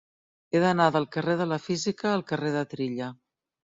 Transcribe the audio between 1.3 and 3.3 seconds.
de la Física al carrer de Trilla.